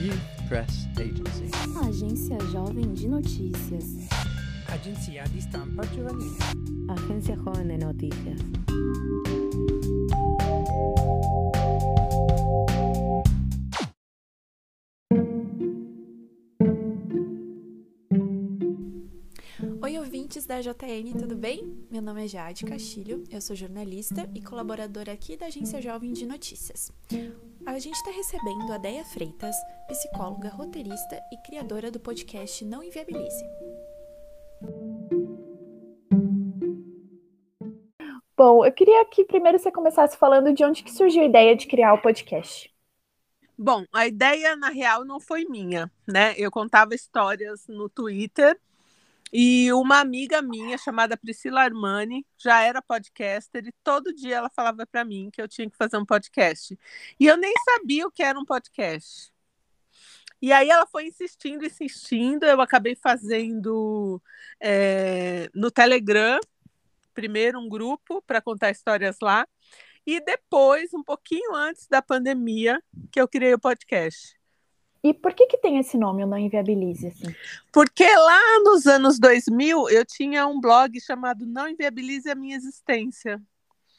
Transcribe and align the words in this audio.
Youth 0.00 0.46
Press 0.46 0.86
Agency. 0.96 1.50
Agência 1.84 2.38
Jovem 2.52 2.94
de 2.94 3.08
Notícias. 3.08 4.06
Agenzia 4.68 5.24
di 5.24 5.38
stampa 5.40 5.84
giovanile. 5.88 6.38
Agencia 6.88 7.34
Joven 7.34 7.66
de 7.66 7.84
Noticias. 7.84 8.40
Oi, 19.82 19.98
ouvintes 19.98 20.46
da 20.46 20.60
JN, 20.60 21.18
tudo 21.18 21.34
bem? 21.34 21.76
Meu 21.90 22.00
nome 22.00 22.24
é 22.24 22.28
Jade 22.28 22.64
Castilho, 22.64 23.24
eu 23.28 23.40
sou 23.40 23.56
jornalista 23.56 24.30
e 24.32 24.40
colaboradora 24.40 25.10
aqui 25.10 25.36
da 25.36 25.46
Agência 25.46 25.82
Jovem 25.82 26.12
de 26.12 26.24
Notícias. 26.24 26.92
A 27.68 27.78
gente 27.78 27.96
está 27.96 28.10
recebendo 28.10 28.72
a 28.72 28.78
Deia 28.78 29.04
Freitas, 29.04 29.54
psicóloga, 29.86 30.48
roteirista 30.48 31.20
e 31.30 31.36
criadora 31.46 31.90
do 31.90 32.00
podcast 32.00 32.64
Não 32.64 32.82
Inviabilize. 32.82 33.44
Bom, 38.34 38.64
eu 38.64 38.72
queria 38.72 39.04
que 39.04 39.22
primeiro 39.22 39.58
você 39.58 39.70
começasse 39.70 40.16
falando 40.16 40.54
de 40.54 40.64
onde 40.64 40.82
que 40.82 40.90
surgiu 40.90 41.22
a 41.22 41.26
ideia 41.26 41.54
de 41.54 41.66
criar 41.66 41.92
o 41.92 42.00
podcast. 42.00 42.74
Bom, 43.56 43.84
a 43.92 44.06
ideia, 44.06 44.56
na 44.56 44.70
real, 44.70 45.04
não 45.04 45.20
foi 45.20 45.44
minha, 45.44 45.90
né? 46.06 46.34
Eu 46.38 46.50
contava 46.50 46.94
histórias 46.94 47.66
no 47.68 47.90
Twitter 47.90 48.58
e 49.32 49.72
uma 49.72 50.00
amiga 50.00 50.40
minha, 50.42 50.78
chamada 50.78 51.16
Priscila 51.16 51.62
Armani, 51.62 52.26
já 52.36 52.62
era 52.62 52.82
podcaster 52.82 53.66
e 53.66 53.72
todo 53.84 54.14
dia 54.14 54.36
ela 54.36 54.50
falava 54.50 54.86
para 54.86 55.04
mim 55.04 55.30
que 55.32 55.40
eu 55.40 55.48
tinha 55.48 55.68
que 55.70 55.76
fazer 55.76 55.96
um 55.96 56.04
podcast. 56.04 56.78
E 57.18 57.26
eu 57.26 57.36
nem 57.36 57.52
sabia 57.64 58.06
o 58.06 58.10
que 58.10 58.22
era 58.22 58.38
um 58.38 58.44
podcast. 58.44 59.32
E 60.40 60.52
aí 60.52 60.70
ela 60.70 60.86
foi 60.86 61.06
insistindo, 61.06 61.64
insistindo, 61.64 62.44
eu 62.46 62.60
acabei 62.60 62.94
fazendo 62.94 64.22
é, 64.60 65.50
no 65.52 65.70
Telegram, 65.70 66.38
primeiro 67.12 67.58
um 67.58 67.68
grupo 67.68 68.22
para 68.22 68.40
contar 68.40 68.70
histórias 68.70 69.16
lá, 69.20 69.46
e 70.06 70.20
depois, 70.20 70.94
um 70.94 71.02
pouquinho 71.02 71.54
antes 71.54 71.86
da 71.86 72.00
pandemia, 72.00 72.82
que 73.12 73.20
eu 73.20 73.28
criei 73.28 73.52
o 73.52 73.58
podcast. 73.58 74.37
E 75.02 75.14
por 75.14 75.32
que 75.32 75.46
que 75.46 75.58
tem 75.58 75.78
esse 75.78 75.96
nome, 75.96 76.24
o 76.24 76.26
Não 76.26 76.38
Inviabilize, 76.38 77.06
assim? 77.06 77.34
Porque 77.72 78.04
lá 78.04 78.60
nos 78.64 78.86
anos 78.86 79.18
2000 79.18 79.88
eu 79.90 80.04
tinha 80.04 80.46
um 80.46 80.60
blog 80.60 81.00
chamado 81.00 81.46
Não 81.46 81.68
Inviabilize 81.68 82.28
a 82.28 82.34
Minha 82.34 82.56
Existência. 82.56 83.40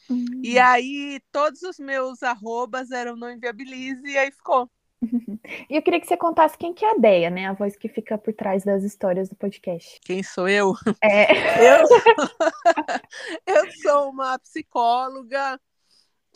Hum. 0.09 0.25
E 0.43 0.59
aí 0.59 1.21
todos 1.31 1.61
os 1.61 1.79
meus 1.79 2.21
arrobas 2.23 2.91
eram 2.91 3.15
Não 3.15 3.31
Inviabilize 3.31 4.05
e 4.05 4.17
aí 4.17 4.31
ficou. 4.31 4.69
E 5.69 5.75
eu 5.75 5.81
queria 5.81 5.99
que 5.99 6.07
você 6.07 6.17
contasse 6.17 6.57
quem 6.57 6.73
que 6.73 6.83
é 6.83 6.91
a 6.91 6.97
Deia, 6.97 7.29
né? 7.29 7.47
A 7.47 7.53
voz 7.53 7.75
que 7.75 7.87
fica 7.87 8.17
por 8.17 8.33
trás 8.33 8.63
das 8.63 8.83
histórias 8.83 9.29
do 9.29 9.35
podcast. 9.35 9.99
Quem 10.03 10.21
sou 10.21 10.47
eu? 10.47 10.73
É. 11.01 11.25
Eu, 11.59 11.85
eu 13.45 13.71
sou 13.81 14.09
uma 14.09 14.37
psicóloga, 14.39 15.59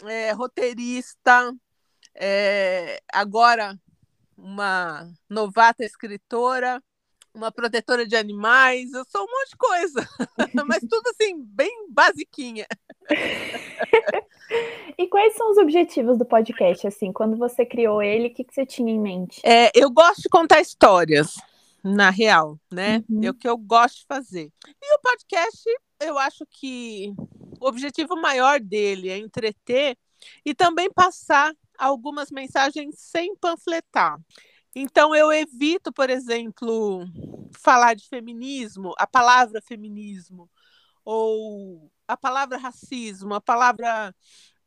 é, 0.05 0.31
roteirista, 0.31 1.53
é, 2.15 3.01
agora 3.11 3.77
uma 4.43 5.09
novata 5.29 5.85
escritora, 5.85 6.83
uma 7.33 7.51
protetora 7.51 8.05
de 8.05 8.15
animais, 8.15 8.91
eu 8.91 9.03
sou 9.09 9.21
um 9.21 9.31
monte 9.31 9.49
de 9.49 9.57
coisa, 9.57 10.07
mas 10.67 10.81
tudo 10.81 11.09
assim, 11.09 11.41
bem 11.45 11.87
basiquinha. 11.89 12.67
E 14.95 15.07
quais 15.07 15.33
são 15.35 15.49
os 15.49 15.57
objetivos 15.57 16.19
do 16.19 16.25
podcast, 16.25 16.85
assim? 16.85 17.11
Quando 17.11 17.35
você 17.35 17.65
criou 17.65 18.03
ele, 18.03 18.27
o 18.27 18.33
que, 18.33 18.43
que 18.43 18.53
você 18.53 18.63
tinha 18.63 18.91
em 18.91 18.99
mente? 18.99 19.41
É, 19.43 19.71
eu 19.73 19.89
gosto 19.89 20.21
de 20.21 20.29
contar 20.29 20.61
histórias, 20.61 21.35
na 21.83 22.09
real, 22.09 22.59
né? 22.71 23.03
Uhum. 23.09 23.23
É 23.23 23.29
o 23.29 23.33
que 23.33 23.47
eu 23.47 23.57
gosto 23.57 23.99
de 23.99 24.05
fazer. 24.05 24.51
E 24.81 24.95
o 24.95 24.99
podcast, 24.99 25.63
eu 25.99 26.17
acho 26.17 26.45
que 26.49 27.13
o 27.59 27.67
objetivo 27.67 28.15
maior 28.15 28.59
dele 28.59 29.09
é 29.09 29.17
entreter 29.17 29.97
e 30.45 30.53
também 30.53 30.89
passar 30.91 31.53
algumas 31.83 32.31
mensagens 32.31 32.95
sem 32.99 33.35
panfletar. 33.35 34.19
Então, 34.75 35.13
eu 35.13 35.31
evito, 35.31 35.91
por 35.91 36.09
exemplo, 36.09 37.05
falar 37.59 37.93
de 37.95 38.07
feminismo, 38.07 38.93
a 38.97 39.05
palavra 39.05 39.61
feminismo, 39.61 40.49
ou 41.05 41.91
a 42.07 42.17
palavra 42.17 42.57
racismo, 42.57 43.33
a 43.35 43.41
palavra 43.41 44.15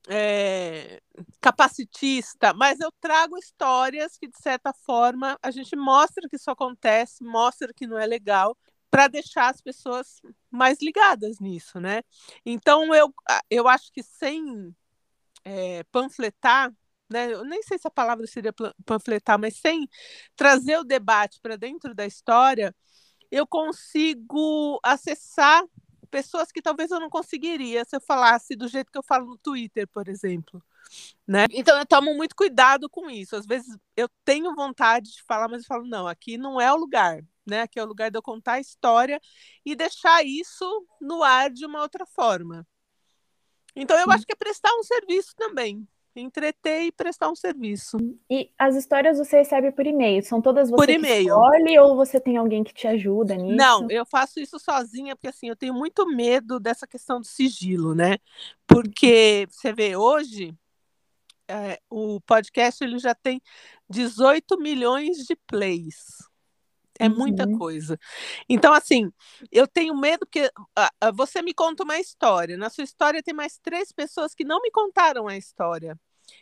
é, 0.09 1.03
capacitista, 1.41 2.55
mas 2.55 2.79
eu 2.79 2.93
trago 3.01 3.37
histórias 3.39 4.17
que, 4.17 4.29
de 4.29 4.39
certa 4.41 4.73
forma, 4.73 5.39
a 5.43 5.51
gente 5.51 5.75
mostra 5.75 6.29
que 6.29 6.37
isso 6.37 6.51
acontece, 6.51 7.25
mostra 7.25 7.73
que 7.75 7.87
não 7.87 7.99
é 7.99 8.07
legal, 8.07 8.57
para 8.91 9.09
deixar 9.09 9.49
as 9.49 9.61
pessoas 9.61 10.21
mais 10.51 10.79
ligadas 10.81 11.41
nisso, 11.41 11.81
né? 11.81 12.03
Então, 12.45 12.95
eu, 12.95 13.13
eu 13.51 13.67
acho 13.67 13.91
que 13.93 14.03
sem 14.03 14.75
é, 15.45 15.83
panfletar, 15.85 16.73
né? 17.09 17.33
Eu 17.33 17.45
nem 17.45 17.63
sei 17.63 17.79
se 17.79 17.87
a 17.87 17.91
palavra 17.91 18.27
seria 18.27 18.53
panfletar, 18.85 19.39
mas 19.39 19.57
sem 19.57 19.89
trazer 20.35 20.79
o 20.79 20.85
debate 20.85 21.41
para 21.41 21.57
dentro 21.57 21.95
da 21.95 22.07
história, 22.07 22.75
eu 23.31 23.47
consigo 23.47 24.79
acessar 24.83 25.65
pessoas 26.11 26.51
que 26.53 26.63
talvez 26.63 26.91
eu 26.91 27.01
não 27.01 27.11
conseguiria 27.11 27.85
se 27.85 27.97
eu 27.97 28.01
falasse 28.01 28.57
do 28.57 28.69
jeito 28.69 28.91
que 28.91 28.99
eu 28.99 29.03
falo 29.03 29.27
no 29.27 29.39
Twitter, 29.39 29.87
por 29.89 30.09
exemplo. 30.09 30.63
Né? 31.27 31.47
Então 31.51 31.77
eu 31.79 31.87
tomo 31.87 32.15
muito 32.15 32.35
cuidado 32.35 32.89
com 32.89 33.11
isso. 33.11 33.37
Às 33.37 33.47
vezes 33.47 33.77
eu 33.97 34.09
tenho 34.25 34.55
vontade 34.55 35.13
de 35.13 35.23
falar, 35.25 35.49
mas 35.49 35.63
eu 35.63 35.67
falo, 35.67 35.87
não, 35.87 36.07
aqui 36.07 36.39
não 36.39 36.61
é 36.61 36.73
o 36.73 36.77
lugar. 36.77 37.23
Né? 37.45 37.63
Aqui 37.63 37.79
é 37.79 37.83
o 37.83 37.87
lugar 37.87 38.11
de 38.11 38.19
eu 38.19 38.23
contar 38.23 38.55
a 38.55 38.61
história 38.61 39.21
e 39.65 39.75
deixar 39.77 40.25
isso 40.25 40.87
no 41.01 41.23
ar 41.23 41.51
de 41.51 41.67
uma 41.67 41.83
outra 41.83 42.07
forma. 42.07 42.67
Então 43.75 43.99
eu 43.99 44.11
acho 44.11 44.25
que 44.25 44.33
é 44.33 44.37
prestar 44.37 44.73
um 44.75 44.83
serviço 44.83 45.35
também. 45.37 45.87
Entreter 46.17 46.83
e 46.85 46.93
prestar 46.93 47.31
um 47.31 47.37
serviço. 47.37 47.99
E 48.31 48.51
as 48.59 48.75
histórias 48.75 49.19
você 49.19 49.39
recebe 49.39 49.71
por 49.71 49.87
e-mail? 49.87 50.23
São 50.23 50.41
todas 50.41 50.71
você 50.71 50.77
Por 50.77 50.91
e-mail. 50.91 51.29
escolhe 51.29 51.79
ou 51.79 51.95
você 51.95 52.19
tem 52.19 52.37
alguém 52.37 52.65
que 52.65 52.73
te 52.73 52.87
ajuda 52.87 53.37
nisso? 53.37 53.57
Não, 53.57 53.91
eu 53.91 54.07
faço 54.07 54.41
isso 54.41 54.59
sozinha, 54.59 55.15
porque 55.15 55.29
assim, 55.29 55.49
eu 55.49 55.57
tenho 55.57 55.75
muito 55.75 56.07
medo 56.07 56.59
dessa 56.59 56.87
questão 56.87 57.21
do 57.21 57.27
sigilo, 57.27 57.95
né? 57.95 58.17
Porque 58.67 59.47
você 59.51 59.73
vê, 59.73 59.95
hoje 59.97 60.55
é, 61.49 61.79
o 61.89 62.21
podcast 62.23 62.83
ele 62.83 62.99
já 62.99 63.15
tem 63.15 63.41
18 63.89 64.59
milhões 64.59 65.19
de 65.19 65.37
plays. 65.47 66.17
É 66.99 67.11
muita 67.11 67.47
Uhum. 67.47 67.59
coisa. 67.59 67.99
Então, 68.49 68.73
assim, 68.73 69.13
eu 69.53 69.69
tenho 69.69 69.95
medo 69.95 70.21
porque 70.21 70.51
você 71.15 71.43
me 71.43 71.53
conta 71.53 71.85
uma 71.85 71.99
história. 71.99 72.57
Na 72.57 72.71
sua 72.71 72.85
história 72.85 73.23
tem 73.23 73.35
mais 73.35 73.59
três 73.59 73.93
pessoas 73.93 74.35
que 74.35 74.45
não 74.45 74.63
me 74.63 74.71
contaram 74.71 75.29
a 75.29 75.37
história. 75.37 75.99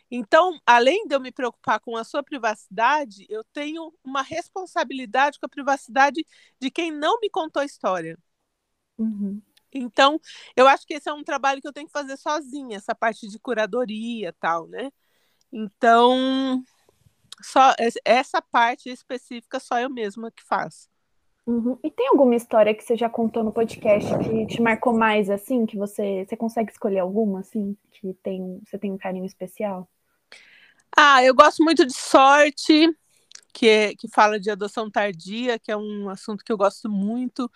Então, 0.09 0.59
além 0.65 1.07
de 1.07 1.15
eu 1.15 1.19
me 1.19 1.31
preocupar 1.31 1.79
com 1.79 1.95
a 1.97 2.03
sua 2.03 2.23
privacidade, 2.23 3.25
eu 3.29 3.43
tenho 3.53 3.93
uma 4.03 4.21
responsabilidade 4.21 5.39
com 5.39 5.45
a 5.45 5.49
privacidade 5.49 6.25
de 6.59 6.71
quem 6.71 6.91
não 6.91 7.19
me 7.19 7.29
contou 7.29 7.61
a 7.61 7.65
história. 7.65 8.17
Uhum. 8.97 9.41
Então, 9.73 10.19
eu 10.55 10.67
acho 10.67 10.85
que 10.85 10.93
esse 10.93 11.09
é 11.09 11.13
um 11.13 11.23
trabalho 11.23 11.61
que 11.61 11.67
eu 11.67 11.73
tenho 11.73 11.87
que 11.87 11.91
fazer 11.91 12.17
sozinha, 12.17 12.77
essa 12.77 12.95
parte 12.95 13.27
de 13.27 13.37
curadoria 13.39 14.29
e 14.29 14.33
tal, 14.33 14.67
né? 14.67 14.89
Então, 15.51 16.63
só 17.43 17.73
es- 17.79 17.99
essa 18.05 18.41
parte 18.41 18.89
específica 18.89 19.59
só 19.59 19.79
eu 19.79 19.89
mesma 19.89 20.31
que 20.31 20.43
faço. 20.43 20.89
Uhum. 21.45 21.77
E 21.83 21.91
tem 21.91 22.07
alguma 22.07 22.35
história 22.35 22.73
que 22.73 22.83
você 22.83 22.97
já 22.97 23.07
contou 23.07 23.43
no 23.43 23.51
podcast 23.51 24.09
que 24.19 24.47
te 24.47 24.61
marcou 24.61 24.97
mais, 24.97 25.29
assim? 25.29 25.65
Que 25.65 25.77
você, 25.77 26.25
você 26.25 26.35
consegue 26.35 26.71
escolher 26.71 26.99
alguma, 26.99 27.41
assim? 27.41 27.77
Que 27.91 28.13
tem, 28.15 28.59
você 28.65 28.79
tem 28.79 28.91
um 28.91 28.97
carinho 28.97 29.25
especial? 29.25 29.87
Ah, 30.97 31.23
eu 31.23 31.35
gosto 31.35 31.63
muito 31.63 31.85
de 31.85 31.93
sorte, 31.93 32.89
que, 33.53 33.67
é- 33.69 33.95
que 33.95 34.07
fala 34.07 34.39
de 34.39 34.49
adoção 34.49 34.89
tardia, 34.89 35.59
que 35.59 35.71
é 35.71 35.77
um 35.77 36.09
assunto 36.09 36.43
que 36.43 36.51
eu 36.51 36.57
gosto 36.57 36.89
muito. 36.89 37.49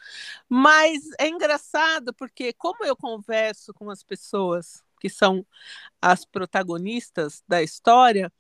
Mas 0.48 1.02
é 1.20 1.28
engraçado 1.28 2.14
porque, 2.14 2.54
como 2.54 2.86
eu 2.86 2.96
converso 2.96 3.74
com 3.74 3.90
as 3.90 4.04
pessoas 4.04 4.84
que 5.00 5.10
são 5.10 5.46
as 6.02 6.26
protagonistas 6.26 7.44
da 7.48 7.64
história, 7.64 8.32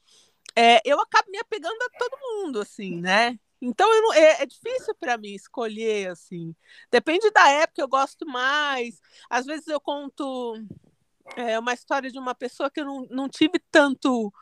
é, 0.56 0.81
eu 0.85 1.00
acabo 1.00 1.31
me 1.31 1.39
apegando 1.39 1.81
a 1.81 1.97
todo 1.97 2.19
mundo, 2.21 2.62
assim, 2.62 3.00
né? 3.01 3.39
Então 3.61 3.88
não- 4.01 4.13
é, 4.13 4.41
é 4.44 4.45
difícil 4.45 4.95
para 4.95 5.17
mim 5.17 5.33
escolher, 5.33 6.09
assim. 6.11 6.56
Depende 6.91 7.29
da 7.31 7.50
época, 7.50 7.81
eu 7.81 7.88
gosto 7.88 8.25
mais. 8.27 9.01
Às 9.29 9.45
vezes 9.45 9.67
eu 9.67 9.79
conto 9.81 10.56
é, 11.35 11.57
uma 11.59 11.73
história 11.73 12.11
de 12.11 12.19
uma 12.19 12.35
pessoa 12.35 12.69
que 12.71 12.79
eu 12.81 12.85
não, 12.85 13.07
não 13.09 13.29
tive 13.29 13.59
tanto, 13.71 14.33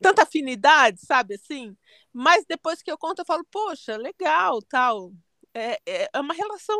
tanta 0.00 0.22
afinidade, 0.22 1.00
sabe 1.04 1.34
assim? 1.34 1.76
Mas 2.12 2.44
depois 2.46 2.82
que 2.82 2.90
eu 2.90 2.98
conto, 2.98 3.20
eu 3.20 3.26
falo, 3.26 3.44
poxa, 3.50 3.96
legal, 3.96 4.62
tal. 4.62 5.12
É, 5.54 5.80
é, 5.86 6.10
é 6.12 6.20
uma 6.20 6.34
relação 6.34 6.78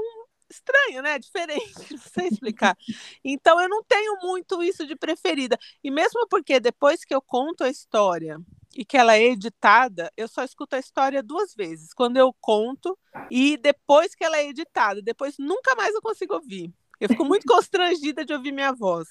estranho, 0.51 1.03
né? 1.03 1.19
Diferente, 1.21 1.93
não 1.93 1.99
sei 1.99 2.29
explicar. 2.29 2.77
Então 3.25 3.61
eu 3.61 3.69
não 3.69 3.83
tenho 3.85 4.17
muito 4.23 4.63
isso 4.63 4.87
de 4.87 4.97
preferida. 4.97 5.59
E 5.83 5.91
mesmo 5.91 6.27
porque 6.29 6.61
depois 6.61 7.05
que 7.05 7.15
eu 7.15 7.21
conto 7.23 7.65
a 7.65 7.71
história 7.71 8.39
e 8.77 8.85
que 8.85 8.97
ela 8.97 9.17
é 9.17 9.23
editada, 9.25 10.13
eu 10.17 10.29
só 10.29 10.45
escuto 10.45 10.77
a 10.77 10.79
história 10.79 11.23
duas 11.23 11.55
vezes. 11.55 11.95
Quando 11.95 12.19
eu 12.19 12.33
conto 12.41 12.97
e 13.31 13.57
depois 13.57 14.15
que 14.15 14.23
ela 14.23 14.37
é 14.37 14.49
editada. 14.49 15.01
Depois 15.01 15.37
nunca 15.39 15.75
mais 15.75 15.95
eu 15.95 16.03
consigo 16.03 16.35
ouvir. 16.35 16.73
Eu 17.01 17.09
fico 17.09 17.25
muito 17.25 17.47
constrangida 17.49 18.25
de 18.25 18.35
ouvir 18.35 18.53
minha 18.53 18.73
voz. 18.73 19.09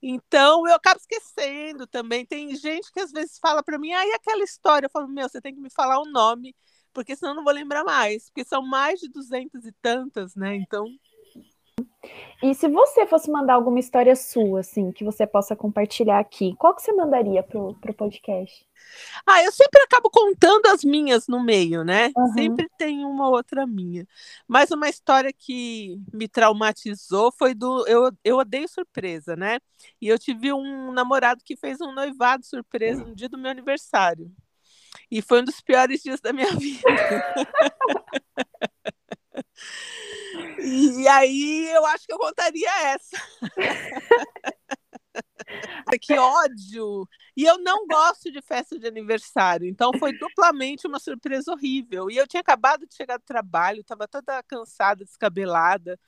Então 0.00 0.66
eu 0.68 0.74
acabo 0.74 1.00
esquecendo 1.00 1.88
também. 1.88 2.24
Tem 2.24 2.54
gente 2.54 2.92
que 2.92 3.00
às 3.00 3.10
vezes 3.10 3.38
fala 3.38 3.64
para 3.64 3.78
mim, 3.78 3.92
ah, 3.92 4.06
e 4.06 4.12
aquela 4.12 4.44
história? 4.44 4.86
Eu 4.86 4.90
falo, 4.90 5.08
meu, 5.08 5.28
você 5.28 5.40
tem 5.40 5.54
que 5.54 5.60
me 5.60 5.70
falar 5.70 6.00
o 6.00 6.10
nome, 6.10 6.54
porque 6.92 7.16
senão 7.16 7.32
eu 7.32 7.36
não 7.36 7.44
vou 7.44 7.52
lembrar 7.52 7.82
mais. 7.82 8.26
Porque 8.26 8.44
são 8.44 8.62
mais 8.62 9.00
de 9.00 9.08
duzentas 9.08 9.64
e 9.64 9.72
tantas, 9.82 10.36
né? 10.36 10.54
Então 10.54 10.86
e 12.42 12.54
se 12.54 12.68
você 12.68 13.06
fosse 13.06 13.30
mandar 13.30 13.54
alguma 13.54 13.78
história 13.78 14.16
sua, 14.16 14.60
assim, 14.60 14.90
que 14.92 15.04
você 15.04 15.26
possa 15.26 15.54
compartilhar 15.54 16.18
aqui, 16.18 16.54
qual 16.56 16.74
que 16.74 16.82
você 16.82 16.92
mandaria 16.92 17.42
pro, 17.42 17.74
pro 17.74 17.92
podcast? 17.92 18.66
Ah, 19.26 19.42
eu 19.44 19.52
sempre 19.52 19.82
acabo 19.82 20.10
contando 20.10 20.66
as 20.66 20.82
minhas 20.82 21.28
no 21.28 21.42
meio, 21.42 21.84
né? 21.84 22.10
Uhum. 22.16 22.32
Sempre 22.32 22.68
tem 22.78 23.04
uma 23.04 23.28
outra 23.28 23.66
minha. 23.66 24.06
Mas 24.48 24.70
uma 24.70 24.88
história 24.88 25.32
que 25.32 26.00
me 26.12 26.26
traumatizou 26.26 27.30
foi 27.30 27.54
do. 27.54 27.86
Eu, 27.86 28.10
eu 28.24 28.38
odeio 28.38 28.68
surpresa, 28.68 29.36
né? 29.36 29.58
E 30.00 30.08
eu 30.08 30.18
tive 30.18 30.52
um 30.52 30.92
namorado 30.92 31.42
que 31.44 31.56
fez 31.56 31.80
um 31.80 31.92
noivado 31.92 32.44
surpresa 32.44 33.04
no 33.04 33.14
dia 33.14 33.28
do 33.28 33.38
meu 33.38 33.50
aniversário. 33.50 34.30
E 35.10 35.20
foi 35.20 35.40
um 35.42 35.44
dos 35.44 35.60
piores 35.60 36.02
dias 36.02 36.20
da 36.20 36.32
minha 36.32 36.50
vida. 36.56 36.84
E 40.62 41.08
aí 41.08 41.70
eu 41.72 41.86
acho 41.86 42.06
que 42.06 42.12
eu 42.12 42.18
contaria 42.18 42.70
essa. 42.88 43.16
que 46.00 46.16
ódio! 46.16 47.08
E 47.36 47.44
eu 47.44 47.58
não 47.58 47.86
gosto 47.86 48.30
de 48.30 48.40
festa 48.42 48.78
de 48.78 48.86
aniversário, 48.86 49.66
então 49.66 49.90
foi 49.98 50.16
duplamente 50.16 50.86
uma 50.86 50.98
surpresa 50.98 51.52
horrível. 51.52 52.10
E 52.10 52.16
eu 52.16 52.26
tinha 52.26 52.40
acabado 52.40 52.86
de 52.86 52.94
chegar 52.94 53.18
do 53.18 53.24
trabalho, 53.24 53.80
estava 53.80 54.06
toda 54.06 54.42
cansada, 54.42 55.04
descabelada, 55.04 55.98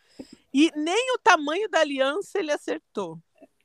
e 0.53 0.71
nem 0.77 1.15
o 1.15 1.19
tamanho 1.19 1.69
da 1.69 1.81
aliança 1.81 2.39
ele 2.39 2.53
acertou. 2.53 3.19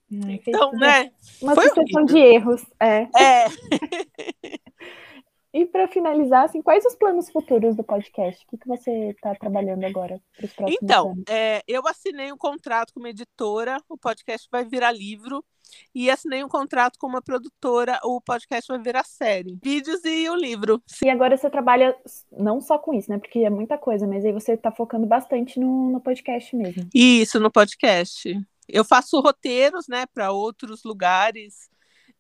então, 0.10 0.72
né? 0.72 1.12
Uma 1.42 1.56
sucessão 1.56 2.06
de 2.06 2.18
erros. 2.18 2.66
É. 2.80 3.08
é. 3.22 3.48
E 5.58 5.66
para 5.66 5.88
finalizar, 5.88 6.44
assim, 6.44 6.62
quais 6.62 6.86
os 6.86 6.94
planos 6.94 7.32
futuros 7.32 7.76
do 7.76 7.84
podcast? 7.84 8.46
O 8.46 8.50
que, 8.52 8.58
que 8.60 8.68
você 8.68 9.10
está 9.10 9.34
trabalhando 9.34 9.84
agora 9.86 10.22
para 10.36 10.46
os 10.46 10.54
próximos 10.54 10.80
então, 10.84 11.10
anos? 11.14 11.24
É, 11.28 11.64
eu 11.68 11.82
assinei 11.88 12.32
um 12.32 12.38
contrato 12.38 12.94
com 12.94 13.00
uma 13.00 13.10
editora, 13.10 13.82
o 13.90 13.98
podcast 13.98 14.48
vai 14.52 14.64
virar 14.64 14.92
livro, 14.92 15.44
e 15.96 16.12
assinei 16.12 16.44
um 16.44 16.48
contrato 16.48 17.00
com 17.00 17.08
uma 17.08 17.24
produtora, 17.24 18.00
o 18.04 18.22
podcast 18.22 18.72
vai 18.72 18.80
virar 18.80 19.04
série. 19.04 19.58
Vídeos 19.64 20.06
e 20.06 20.30
o 20.30 20.36
livro. 20.36 20.80
E 21.04 21.10
agora 21.10 21.36
você 21.36 21.50
trabalha 21.50 21.98
não 22.32 22.62
só 22.62 22.78
com 22.78 22.94
isso, 22.94 23.10
né? 23.10 23.18
Porque 23.18 23.40
é 23.40 23.50
muita 23.50 23.80
coisa, 23.80 24.06
mas 24.06 24.24
aí 24.24 24.32
você 24.32 24.54
está 24.54 24.72
focando 24.72 25.08
bastante 25.08 25.60
no, 25.60 25.90
no 25.90 26.00
podcast 26.00 26.56
mesmo. 26.56 26.88
Isso, 26.94 27.40
no 27.40 27.52
podcast. 27.52 28.32
Eu 28.70 28.86
faço 28.86 29.20
roteiros, 29.20 29.88
né, 29.88 30.06
para 30.14 30.32
outros 30.32 30.84
lugares. 30.84 31.68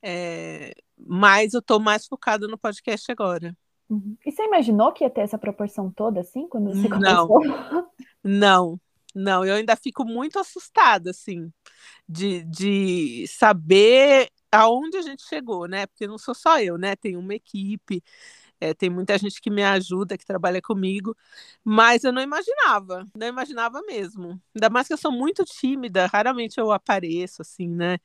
É, 0.02 0.74
mas 0.98 1.54
eu 1.54 1.60
estou 1.60 1.80
mais 1.80 2.06
focada 2.06 2.48
no 2.48 2.58
podcast 2.58 3.12
agora. 3.12 3.56
Uhum. 3.90 4.18
E 4.26 4.32
você 4.32 4.44
imaginou 4.44 4.92
que 4.92 5.04
ia 5.04 5.10
ter 5.10 5.22
essa 5.22 5.38
proporção 5.38 5.92
toda 5.92 6.20
assim 6.20 6.48
quando 6.48 6.74
você 6.74 6.88
não, 6.90 7.28
começou? 7.28 7.92
Não, 8.24 8.80
não, 9.16 9.46
eu 9.46 9.56
ainda 9.56 9.76
fico 9.76 10.06
muito 10.06 10.38
assustada, 10.38 11.10
assim, 11.10 11.52
de, 12.08 12.44
de 12.44 13.26
saber 13.28 14.30
aonde 14.52 14.98
a 14.98 15.02
gente 15.02 15.24
chegou, 15.24 15.68
né? 15.68 15.88
Porque 15.88 16.06
não 16.06 16.18
sou 16.18 16.36
só 16.36 16.60
eu, 16.60 16.78
né? 16.78 16.96
Tem 16.96 17.16
uma 17.16 17.34
equipe, 17.34 18.04
é, 18.60 18.74
tem 18.74 18.90
muita 18.90 19.18
gente 19.18 19.40
que 19.42 19.50
me 19.50 19.64
ajuda, 19.64 20.18
que 20.18 20.26
trabalha 20.26 20.62
comigo, 20.62 21.16
mas 21.64 22.04
eu 22.04 22.12
não 22.12 22.22
imaginava, 22.22 23.06
não 23.16 23.28
imaginava 23.28 23.82
mesmo. 23.84 24.42
Ainda 24.56 24.70
mais 24.70 24.88
que 24.88 24.94
eu 24.94 24.98
sou 24.98 25.12
muito 25.12 25.44
tímida, 25.46 26.08
raramente 26.08 26.60
eu 26.60 26.72
apareço, 26.72 27.42
assim, 27.42 27.68
né? 27.68 28.00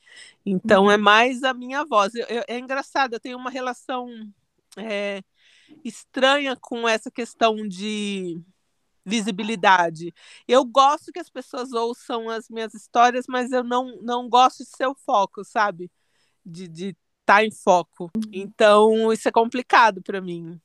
Então 0.45 0.91
é 0.91 0.97
uhum. 0.97 1.03
mais 1.03 1.43
a 1.43 1.55
minha 1.55 1.85
voz. 1.85 2.15
Eu, 2.15 2.27
eu, 2.27 2.45
é 2.49 2.59
engraçado, 2.59 3.15
eu 3.15 3.21
tenho 3.21 3.39
uma 3.39 3.51
relação 3.51 4.09
é, 4.77 5.23
estranha 5.85 6.57
com 6.57 6.89
essa 6.89 7.11
questão 7.11 7.57
de 7.67 8.41
visibilidade. 9.05 10.15
Eu 10.47 10.65
gosto 10.65 11.13
que 11.13 11.19
as 11.19 11.31
pessoas 11.31 11.73
ouçam 11.73 12.29
as 12.29 12.49
minhas 12.49 12.75
histórias, 12.75 13.27
mas 13.29 13.53
eu 13.53 13.65
não, 13.65 14.01
não 14.03 14.29
gosto 14.29 14.65
de 14.65 14.71
ser 14.71 14.87
o 14.87 14.95
foco, 14.95 15.45
sabe? 15.45 15.91
De, 16.45 16.69
de 16.69 16.97
tá 17.25 17.45
em 17.45 17.51
foco. 17.51 18.11
Então, 18.33 19.13
isso 19.13 19.29
é 19.29 19.33
complicado 19.33 20.03
para 20.03 20.21
mim. 20.21 20.61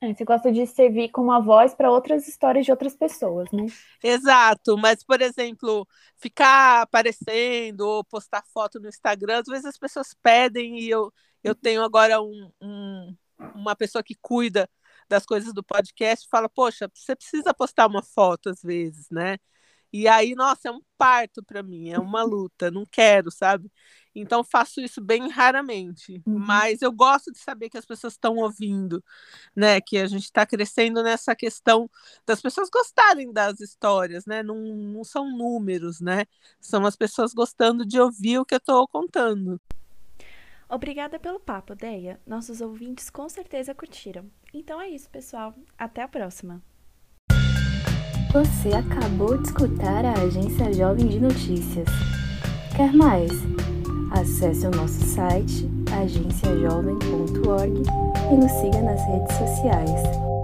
É, 0.00 0.12
você 0.12 0.24
gosta 0.24 0.52
de 0.52 0.66
servir 0.66 1.08
como 1.10 1.32
a 1.32 1.40
voz 1.40 1.74
para 1.74 1.90
outras 1.90 2.28
histórias 2.28 2.66
de 2.66 2.70
outras 2.70 2.94
pessoas, 2.94 3.50
né? 3.50 3.66
Exato, 4.02 4.76
mas, 4.76 5.02
por 5.02 5.22
exemplo, 5.22 5.88
ficar 6.16 6.82
aparecendo 6.82 7.80
ou 7.80 8.04
postar 8.04 8.44
foto 8.52 8.78
no 8.78 8.88
Instagram, 8.88 9.40
às 9.40 9.46
vezes 9.46 9.64
as 9.64 9.78
pessoas 9.78 10.14
pedem 10.22 10.78
e 10.78 10.90
eu, 10.90 11.10
eu 11.42 11.54
tenho 11.54 11.82
agora 11.82 12.20
um, 12.20 12.50
um, 12.60 13.16
uma 13.54 13.74
pessoa 13.74 14.02
que 14.02 14.14
cuida 14.20 14.68
das 15.08 15.24
coisas 15.24 15.54
do 15.54 15.64
podcast 15.64 16.28
fala, 16.28 16.48
poxa, 16.48 16.90
você 16.92 17.16
precisa 17.16 17.54
postar 17.54 17.86
uma 17.86 18.02
foto 18.02 18.50
às 18.50 18.60
vezes, 18.62 19.08
né? 19.10 19.38
E 19.92 20.08
aí, 20.08 20.34
nossa, 20.34 20.68
é 20.68 20.70
um 20.70 20.80
parto 20.98 21.42
para 21.42 21.62
mim, 21.62 21.90
é 21.90 21.98
uma 21.98 22.22
luta, 22.22 22.70
não 22.70 22.84
quero, 22.84 23.30
sabe? 23.30 23.70
Então 24.14 24.42
faço 24.42 24.80
isso 24.80 25.00
bem 25.00 25.28
raramente, 25.28 26.22
uhum. 26.26 26.38
mas 26.38 26.80
eu 26.80 26.90
gosto 26.90 27.30
de 27.30 27.38
saber 27.38 27.68
que 27.68 27.76
as 27.76 27.84
pessoas 27.84 28.14
estão 28.14 28.36
ouvindo, 28.36 29.04
né? 29.54 29.80
Que 29.80 29.98
a 29.98 30.06
gente 30.06 30.24
está 30.24 30.46
crescendo 30.46 31.02
nessa 31.02 31.36
questão 31.36 31.88
das 32.26 32.40
pessoas 32.40 32.70
gostarem 32.70 33.30
das 33.30 33.60
histórias, 33.60 34.24
né? 34.24 34.42
Não, 34.42 34.56
não 34.56 35.04
são 35.04 35.30
números, 35.36 36.00
né? 36.00 36.24
São 36.58 36.86
as 36.86 36.96
pessoas 36.96 37.34
gostando 37.34 37.84
de 37.84 38.00
ouvir 38.00 38.38
o 38.38 38.44
que 38.44 38.54
eu 38.54 38.58
estou 38.58 38.88
contando. 38.88 39.60
Obrigada 40.68 41.18
pelo 41.18 41.38
papo, 41.38 41.74
Deia. 41.74 42.18
Nossos 42.26 42.60
ouvintes 42.60 43.08
com 43.10 43.28
certeza 43.28 43.74
curtiram. 43.74 44.30
Então 44.52 44.80
é 44.80 44.88
isso, 44.88 45.08
pessoal. 45.10 45.54
Até 45.78 46.02
a 46.02 46.08
próxima. 46.08 46.62
Você 48.36 48.68
acabou 48.68 49.38
de 49.38 49.46
escutar 49.48 50.04
a 50.04 50.12
Agência 50.12 50.70
Jovem 50.70 51.06
de 51.06 51.18
Notícias. 51.18 51.88
Quer 52.76 52.92
mais? 52.92 53.30
Acesse 54.10 54.66
o 54.66 54.70
nosso 54.72 55.00
site 55.06 55.66
agenciajovem.org 55.90 57.82
e 58.30 58.34
nos 58.34 58.52
siga 58.52 58.82
nas 58.82 59.02
redes 59.06 59.34
sociais. 59.38 60.35